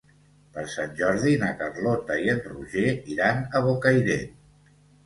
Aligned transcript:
Per 0.55 0.63
Sant 0.75 0.95
Jordi 1.01 1.35
na 1.45 1.51
Carlota 1.61 2.17
i 2.25 2.35
en 2.35 2.43
Roger 2.49 2.87
iran 3.19 3.47
a 3.61 3.67
Bocairent. 3.69 4.39